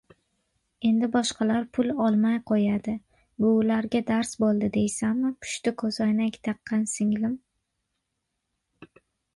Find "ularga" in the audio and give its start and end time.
3.59-4.03